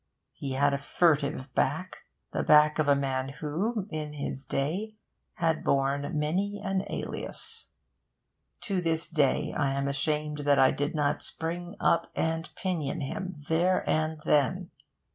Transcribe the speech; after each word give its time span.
He 0.33 0.53
had 0.53 0.73
a 0.73 0.79
furtive 0.79 1.53
back 1.53 2.05
the 2.31 2.41
back 2.41 2.79
of 2.79 2.87
a 2.87 2.95
man 2.95 3.29
who, 3.39 3.85
in 3.91 4.13
his 4.13 4.47
day, 4.47 4.95
had 5.35 5.63
borne 5.63 6.17
many 6.17 6.59
an 6.59 6.85
alias. 6.89 7.73
To 8.61 8.81
this 8.81 9.07
day 9.07 9.53
I 9.55 9.73
am 9.73 9.87
ashamed 9.87 10.39
that 10.39 10.57
I 10.57 10.71
did 10.71 10.95
not 10.95 11.21
spring 11.21 11.75
up 11.79 12.07
and 12.15 12.49
pinion 12.55 13.01
him, 13.01 13.43
there 13.47 13.87
and 13.87 14.19
then. 14.25 14.71